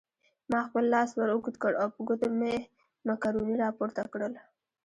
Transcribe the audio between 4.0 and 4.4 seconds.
کړل.